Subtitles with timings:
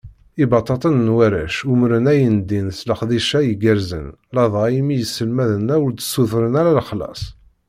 [0.43, 7.21] Ibabaten n warrac umren ayendin s leqdic-a igerrzen, ladɣa imi iselmaden-a ur d-ssutren ara lexlaṣ.